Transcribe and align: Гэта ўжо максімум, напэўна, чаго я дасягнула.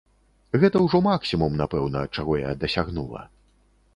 Гэта 0.63 0.79
ўжо 0.85 1.01
максімум, 1.07 1.59
напэўна, 1.61 2.01
чаго 2.17 2.39
я 2.39 2.57
дасягнула. 2.63 3.21